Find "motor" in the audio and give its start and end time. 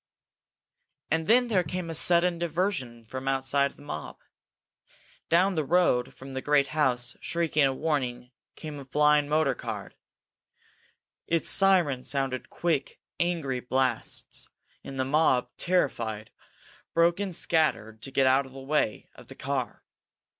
9.29-9.53